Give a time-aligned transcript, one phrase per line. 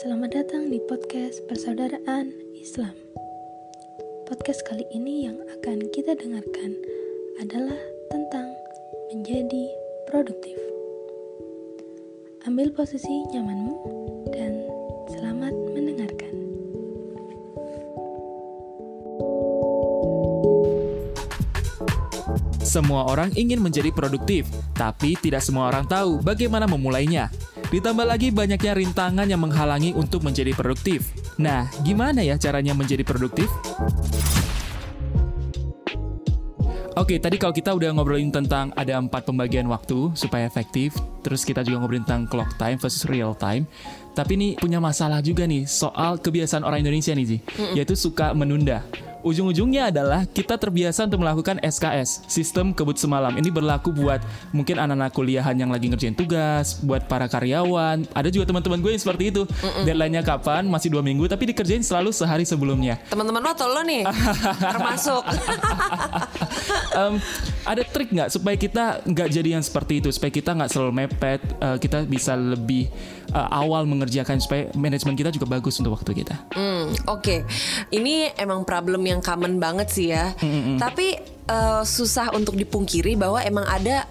[0.00, 2.96] Selamat datang di podcast Persaudaraan Islam.
[4.24, 6.72] Podcast kali ini yang akan kita dengarkan
[7.36, 7.76] adalah
[8.08, 8.48] tentang
[9.12, 9.68] menjadi
[10.08, 10.56] produktif.
[12.48, 13.76] Ambil posisi nyamanmu
[14.32, 14.64] dan
[15.12, 16.34] selamat mendengarkan.
[22.64, 27.28] Semua orang ingin menjadi produktif, tapi tidak semua orang tahu bagaimana memulainya.
[27.70, 31.14] Ditambah lagi banyaknya rintangan yang menghalangi untuk menjadi produktif.
[31.38, 33.46] Nah, gimana ya caranya menjadi produktif?
[36.98, 41.62] Oke, tadi kalau kita udah ngobrolin tentang ada empat pembagian waktu supaya efektif, terus kita
[41.62, 43.70] juga ngobrolin tentang clock time versus real time.
[44.18, 47.38] Tapi ini punya masalah juga nih soal kebiasaan orang Indonesia nih, Ji,
[47.78, 48.82] yaitu suka menunda.
[49.20, 53.36] Ujung-ujungnya adalah kita terbiasa untuk melakukan SKS, sistem kebut semalam.
[53.36, 54.24] Ini berlaku buat
[54.56, 58.08] mungkin anak-anak kuliahan yang lagi ngerjain tugas, buat para karyawan.
[58.16, 59.42] Ada juga teman-teman gue yang seperti itu.
[59.84, 60.64] Deadline-nya kapan?
[60.64, 62.96] Masih dua minggu, tapi dikerjain selalu sehari sebelumnya.
[63.12, 64.08] Teman-teman lo atau lo nih
[64.56, 65.22] termasuk.
[66.90, 67.22] Em,
[67.66, 71.40] ada trik nggak supaya kita nggak jadi yang seperti itu, supaya kita nggak selalu mepet,
[71.62, 72.90] eh, kita bisa lebih
[73.30, 76.34] eh, awal mengerjakan supaya manajemen kita juga bagus untuk waktu kita.
[76.54, 77.42] Hmm, Oke,
[77.94, 80.32] ini emang problem yang common banget sih ya.
[80.78, 81.18] Tapi
[81.50, 84.06] eh, susah untuk dipungkiri bahwa emang ada,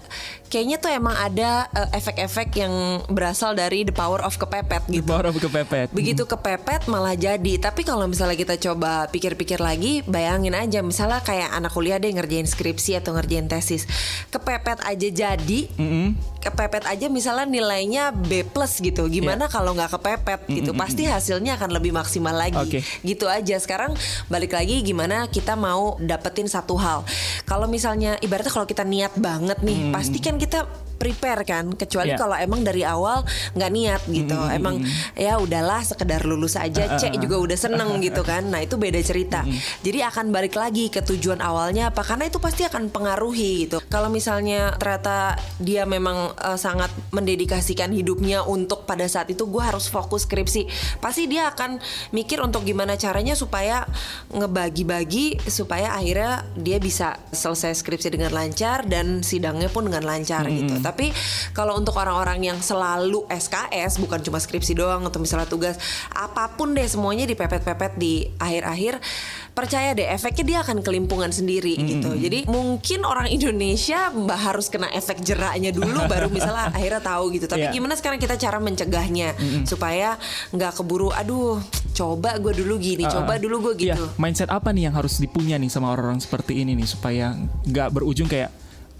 [0.50, 2.74] kayaknya tuh emang ada eh, efek-efek yang
[3.06, 5.06] berasal dari the power of kepepet gitu.
[5.06, 5.94] power of kepepet.
[5.94, 7.62] Begitu kepepet malah jadi.
[7.62, 12.50] Tapi kalau misalnya kita coba pikir-pikir lagi, bayangin aja misalnya kayak anak kuliah deh ngerjain
[12.50, 13.86] skripsi atau ngerjain tesis.
[14.34, 15.60] Kepepet aja jadi,
[16.42, 19.06] kepepet aja misalnya nilainya B plus gitu.
[19.06, 19.54] Gimana Iya.
[19.54, 20.74] kalau nggak kepepet gitu?
[20.74, 22.58] Pasti hasilnya akan lebih maksimal lagi.
[22.58, 22.80] Oke.
[23.06, 23.54] Gitu aja.
[23.62, 23.94] Sekarang
[24.26, 27.06] balik lagi gimana kita mau dapetin satu hal.
[27.46, 30.64] Kalau misalnya ibaratnya kalau kita niat banget nih, pasti kan kita
[31.00, 31.72] prepare kan.
[31.72, 32.20] Kecuali Iya.
[32.20, 33.24] kalau emang dari awal
[33.56, 34.36] nggak niat gitu.
[34.52, 34.84] Emang
[35.16, 38.52] ya udahlah sekedar lulus aja, cek juga udah seneng gitu kan.
[38.52, 39.40] Nah itu beda cerita.
[39.80, 42.04] Jadi akan balik lagi ke tujuan awalnya apa?
[42.04, 43.80] Karena itu pasti akan pengaruhi gitu.
[43.88, 49.86] Kalau misalnya ternyata dia memang eh, sangat mendedikasikan hidupnya untuk pada saat itu gue harus
[49.86, 50.66] fokus skripsi,
[50.98, 51.78] pasti dia akan
[52.10, 53.86] mikir untuk gimana caranya supaya
[54.34, 60.74] ngebagi-bagi supaya akhirnya dia bisa selesai skripsi dengan lancar dan sidangnya pun dengan lancar gitu.
[60.90, 61.14] Tapi
[61.54, 65.78] kalau untuk orang-orang yang selalu SKS bukan cuma skripsi doang atau misalnya tugas
[66.10, 68.98] apa pun deh semuanya dipepet-pepet di akhir-akhir
[69.50, 72.10] percaya deh efeknya dia akan kelimpungan sendiri gitu.
[72.12, 77.46] Jadi mungkin orang Indonesia harus kena efek jeraknya dulu baru misalnya akhirnya tahu gitu.
[77.46, 77.76] Tapi Iya.
[77.76, 80.16] gimana sekarang kita cara mencegahnya supaya
[80.50, 81.60] nggak keburu aduh
[81.92, 84.04] coba gue dulu gini, coba dulu gue Iya, gitu.
[84.16, 87.36] mindset apa nih yang harus dipunya nih sama orang-orang seperti ini nih supaya
[87.68, 88.48] nggak berujung kayak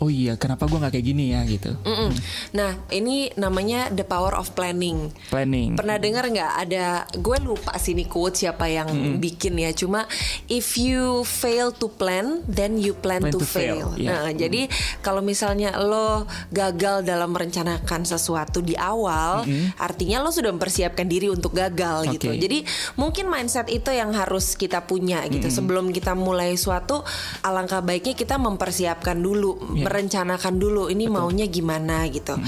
[0.01, 1.77] oh iya kenapa gua nggak kayak gini ya gitu.
[1.85, 2.11] Mm-mm.
[2.57, 5.13] Nah, ini namanya the power of planning.
[5.29, 5.77] Planning.
[5.77, 8.89] Pernah dengar nggak ada gue lupa sih ini quote siapa yang
[9.21, 10.09] bikin ya cuma
[10.49, 14.01] if you fail to plan then you plan, Plan to, to fail, fail.
[14.01, 14.09] iya.
[14.09, 14.67] Nah, jadi
[15.05, 19.45] kalau misalnya lo gagal dalam merencanakan sesuatu di awal,
[19.77, 22.33] artinya lo sudah mempersiapkan diri untuk gagal gitu.
[22.33, 22.41] Oke.
[22.41, 22.59] Jadi
[22.97, 25.53] mungkin mindset itu yang harus kita punya gitu.
[25.53, 27.05] Sebelum kita mulai suatu
[27.45, 29.85] alangkah baiknya kita mempersiapkan dulu, Iya.
[29.91, 32.39] Merencanakan dulu ini maunya gimana gitu.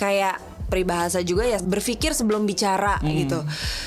[0.00, 3.42] Kayak peribahasa juga ya berpikir sebelum bicara gitu.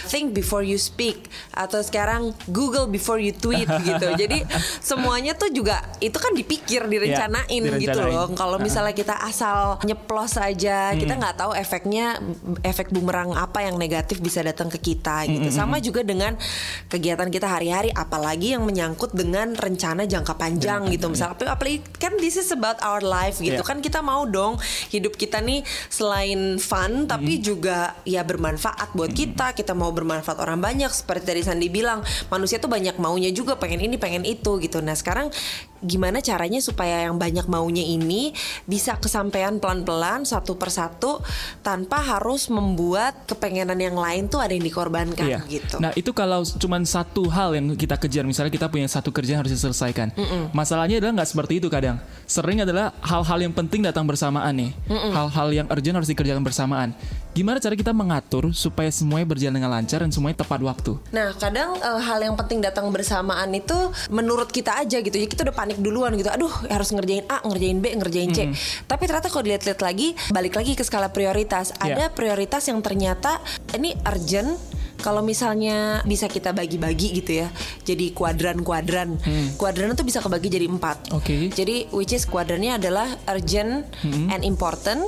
[0.08, 4.08] Think before you speak atau sekarang Google before you tweet gitu.
[4.16, 4.44] Jadi
[4.80, 8.16] semuanya tuh juga itu kan dipikir direncanain, gitu direncanain.
[8.16, 8.28] loh.
[8.34, 12.20] Kalau misalnya kita asal nyeplos aja, kita nggak tahu efeknya
[12.64, 15.52] efek bumerang apa yang negatif bisa datang ke kita gitu.
[15.52, 16.40] Sama juga dengan
[16.88, 21.12] kegiatan kita hari-hari apalagi yang menyangkut dengan rencana jangka panjang gitu.
[21.12, 23.60] Misalnya apalagi kan this is about our life gitu.
[23.60, 23.68] Iya.
[23.68, 24.56] Kan kita mau dong
[24.90, 25.62] hidup kita nih
[25.92, 29.57] selain fun tapi juga ya bermanfaat buat kita.
[29.57, 33.81] Kita mau bermanfaat orang banyak seperti tadi Sandi bilang, manusia tuh banyak maunya juga pengen
[33.81, 34.78] ini, pengen itu gitu.
[34.85, 35.34] Nah, sekarang
[35.80, 38.31] gimana caranya supaya yang banyak maunya ini
[38.64, 41.24] bisa kesampaian pelan-pelan satu persatu
[41.60, 45.40] tanpa harus membuat kepengenan yang lain tuh ada yang dikorbankan Iya.
[45.48, 45.80] gitu.
[45.80, 49.42] Nah itu kalau cuman satu hal yang kita kejar, misalnya kita punya satu kerjaan yang
[49.46, 50.12] harus diselesaikan.
[50.52, 52.02] Masalahnya adalah nggak seperti itu kadang.
[52.25, 54.72] Sering adalah hal-hal yang penting datang bersamaan nih.
[54.90, 56.92] Hal-hal yang urgent harus dikerjakan bersamaan.
[57.39, 61.00] Gimana cara kita mengatur supaya semuanya berjalan dengan lancar dan semuanya tepat waktu?
[61.15, 65.15] Nah, kadang eh, hal yang penting datang bersamaan itu menurut kita aja gitu.
[65.15, 66.27] Ya kita udah panik duluan gitu.
[66.27, 68.51] Aduh, harus ngerjain A, ngerjain B, ngerjain C.
[68.83, 71.71] Tapi ternyata kalau dilihat-lihat lagi, balik lagi ke skala prioritas.
[71.80, 72.12] Ada Iya.
[72.12, 73.39] prioritas yang ternyata
[73.71, 74.59] ini urgent
[75.00, 77.47] kalau misalnya bisa kita bagi-bagi gitu ya
[77.88, 79.15] jadi kuadran-kuadran
[79.56, 81.47] kuadran itu bisa kebagi jadi empat Oke.
[81.56, 85.07] jadi which is kuadrannya adalah urgent and important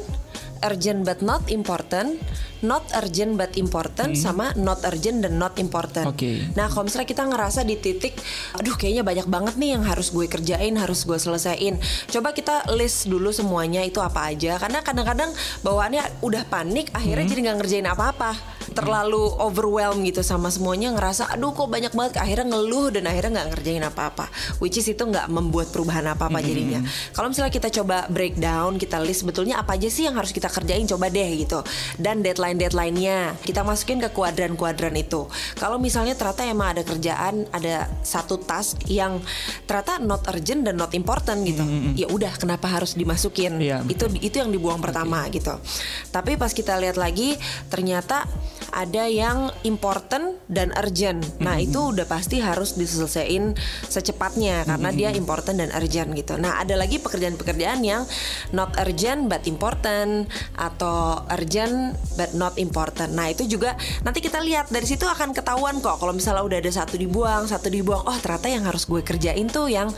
[0.64, 2.22] urgent but not important
[2.62, 6.10] not urgent but important sama not urgent dan not important.
[6.10, 6.54] Oke.
[6.54, 8.18] Nah, kalau misalnya kita ngerasa di titik,
[8.58, 11.82] aduh kayaknya banyak banget nih yang harus gue kerjain, harus gue selesaiin.
[12.10, 14.58] Coba kita list dulu semuanya itu apa aja.
[14.62, 15.34] Karena kadang-kadang
[15.66, 18.32] bawaannya udah panik, akhirnya jadi nggak ngerjain apa-apa.
[18.72, 22.24] Terlalu overwhelmed gitu sama semuanya, ngerasa aduh kok banyak banget.
[22.24, 24.32] Akhirnya ngeluh dan akhirnya nggak ngerjain apa-apa.
[24.64, 26.80] Which is itu nggak membuat perubahan apa-apa jadinya.
[27.12, 30.88] Kalau misalnya kita coba breakdown, kita list sebetulnya apa aja sih yang harus kita kerjain,
[30.88, 31.60] coba deh gitu.
[32.00, 32.24] Dan
[32.58, 35.28] deadline-deadline-nya kita masukin ke kuadran-kuadran itu.
[35.56, 39.22] Kalau misalnya ternyata emang ada kerjaan, ada satu task yang
[39.68, 41.64] ternyata not urgent dan not important gitu.
[41.96, 43.62] Ya udah, kenapa harus dimasukin?
[43.62, 45.54] Iya, itu itu yang dibuang pertama gitu.
[46.10, 47.38] Tapi pas kita lihat lagi,
[47.70, 48.26] ternyata
[48.72, 51.22] ada yang important dan urgent.
[51.44, 53.54] Nah itu udah pasti harus diselesaikan
[53.88, 56.40] secepatnya karena dia important dan urgent gitu.
[56.40, 58.04] Nah ada lagi pekerjaan-pekerjaan yang
[58.56, 63.12] not urgent but important atau urgent but not important.
[63.12, 66.72] Nah itu juga nanti kita lihat dari situ akan ketahuan kok kalau misalnya udah ada
[66.72, 68.04] satu dibuang, satu dibuang.
[68.08, 69.92] Oh ternyata yang harus gue kerjain tuh yang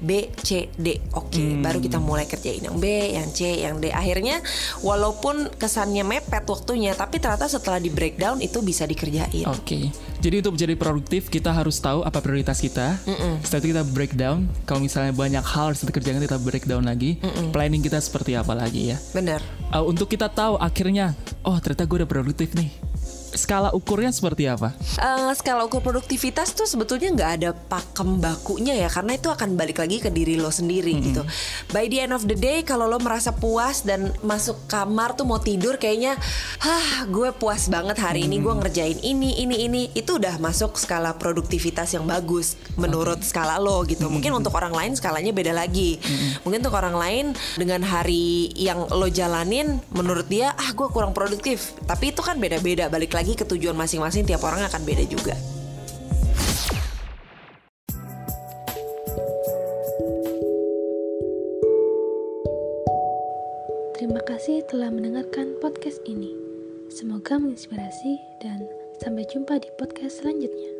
[0.00, 0.96] B, C, D.
[1.12, 3.92] Oke, baru kita mulai kerjain yang B, yang C, yang D.
[3.92, 4.40] Akhirnya
[4.80, 9.48] walaupun kesannya mepet waktunya, tapi ternyata setelah di breakdown itu bisa dikerjain.
[9.48, 9.88] Oke.
[10.20, 13.00] Jadi untuk menjadi produktif kita harus tahu apa prioritas kita.
[13.40, 14.44] Setelah itu kita breakdown.
[14.68, 17.16] Kalau misalnya banyak hal harus dikerjakan kita breakdown lagi.
[17.48, 19.00] Planning kita seperti apa lagi ya.
[19.16, 19.40] Bener.
[19.72, 21.16] Uh, untuk kita tahu akhirnya,
[21.48, 22.68] oh ternyata gue udah produktif nih.
[23.30, 24.74] Skala ukurnya seperti apa?
[24.98, 29.78] Eh, skala ukur produktivitas tuh sebetulnya nggak ada pakem bakunya ya karena itu akan balik
[29.78, 31.22] lagi ke diri lo sendiri gitu.
[31.70, 35.38] By the end of the day kalau lo merasa puas dan masuk kamar tuh mau
[35.38, 36.18] tidur kayaknya,
[36.58, 41.14] hah gue puas banget hari ini gue ngerjain ini ini ini itu udah masuk skala
[41.14, 44.10] produktivitas yang bagus menurut skala lo gitu.
[44.10, 46.02] Mungkin untuk orang lain skalanya beda lagi.
[46.42, 47.24] Mungkin untuk orang lain
[47.54, 51.78] dengan hari yang lo jalanin menurut dia ah gue kurang produktif.
[51.86, 55.36] Tapi itu kan beda-beda balik lagi ke tujuan masing-masing tiap orang akan beda juga.
[64.00, 66.32] Terima kasih telah mendengarkan podcast ini.
[66.88, 68.64] Semoga menginspirasi dan
[69.04, 70.79] sampai jumpa di podcast selanjutnya.